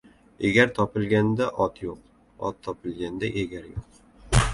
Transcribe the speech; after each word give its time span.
•Egar 0.47 0.69
topilganda— 0.77 1.49
ot 1.65 1.81
yo‘q, 1.87 1.99
ot 2.49 2.57
topilganda— 2.69 3.31
egar 3.43 3.69
yo‘q. 3.75 4.01